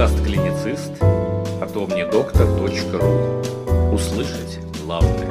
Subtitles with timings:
[0.00, 0.92] публицист
[1.60, 5.28] от omnidoctor.ru Услышать главное.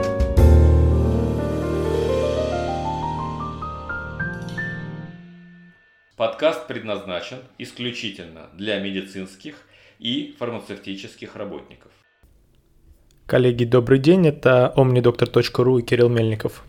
[6.15, 9.55] Подкаст предназначен исключительно для медицинских
[9.97, 11.91] и фармацевтических работников.
[13.25, 16.63] Коллеги, добрый день, это omnidoctor.ru и Кирилл Мельников.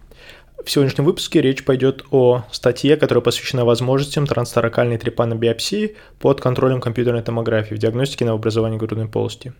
[0.64, 7.22] В сегодняшнем выпуске речь пойдет о статье, которая посвящена возможностям транстаракальной трепанобиопсии под контролем компьютерной
[7.22, 9.54] томографии в диагностике новообразования грудной полости.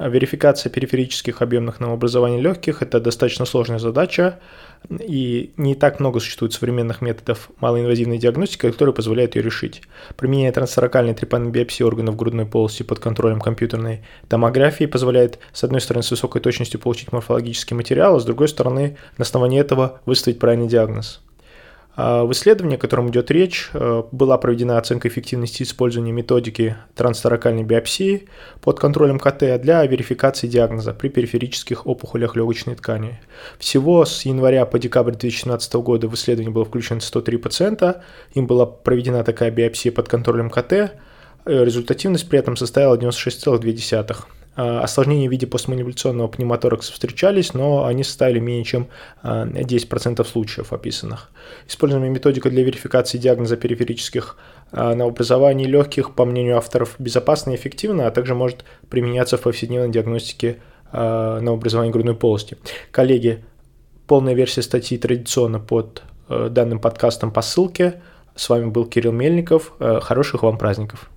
[0.00, 4.40] Верификация периферических объемных новообразований легких– это достаточно сложная задача,
[4.98, 9.82] и не так много существует современных методов малоинвазивной диагностики, которые позволяют ее решить.
[10.16, 16.10] Применение трансоракальной трепанобиопсии органов грудной полости под контролем компьютерной томографии позволяет, с одной стороны, с
[16.10, 21.20] высокой точностью получить морфологический материал, а с другой стороны, на основании этого выставить правильный диагноз.
[22.02, 27.64] А, в исследовании, о котором идет речь, э, была проведена оценка эффективности использования методики трансторакальной
[27.64, 28.28] биопсии
[28.62, 33.20] под контролем КТ для верификации диагноза при периферических опухолях легочной ткани.
[33.58, 38.64] Всего с января по декабрь 2017 года в исследование было включено 103 пациента, им была
[38.64, 40.88] проведена такая биопсия под контролем КТ, э,
[41.44, 44.26] результативность при этом составила 96,2%.
[44.62, 48.88] А, осложнения в виде постманипуляционного пневмоторакса встречались, но они составили менее чем
[49.22, 51.30] 10% а, случаев описанных.
[51.66, 54.36] Используемая методика для верификации диагноза периферических
[54.70, 59.90] а, новообразований легких, по мнению авторов, безопасна и эффективна, а также может применяться в повседневной
[59.90, 60.58] диагностике
[60.92, 62.58] новообразования грудной полости.
[62.90, 63.44] Коллеги,
[64.08, 68.02] полная версия статьи традиционно под данным подкастом по ссылке.
[68.34, 69.72] С вами был Кирилл Мельников.
[69.78, 71.08] Хороших вам праздников!